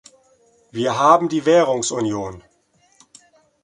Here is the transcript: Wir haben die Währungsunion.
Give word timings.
Wir 0.71 0.97
haben 0.97 1.29
die 1.29 1.45
Währungsunion. 1.45 2.43